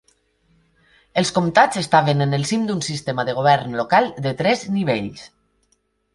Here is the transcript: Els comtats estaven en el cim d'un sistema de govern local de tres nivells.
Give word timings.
Els 1.21 1.31
comtats 1.35 1.79
estaven 1.81 2.25
en 2.27 2.33
el 2.39 2.47
cim 2.53 2.65
d'un 2.71 2.81
sistema 2.87 3.27
de 3.29 3.37
govern 3.41 3.77
local 3.83 4.11
de 4.29 4.35
tres 4.43 4.67
nivells. 4.81 5.29